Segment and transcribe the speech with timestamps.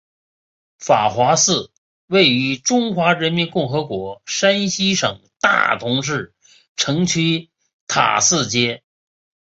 [0.79, 1.71] 法华寺
[2.07, 6.33] 位于中华人民共和国山西省大同市
[6.75, 7.51] 城区
[7.85, 8.81] 塔寺街。